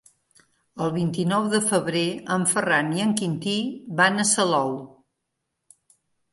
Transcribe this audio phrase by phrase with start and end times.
[0.85, 2.01] El vint-i-nou de febrer
[2.37, 3.55] en Ferran i en Quintí
[4.03, 4.77] van a Salou.